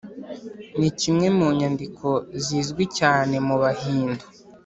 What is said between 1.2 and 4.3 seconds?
mu nyandiko zizwi cyane mu bahindu.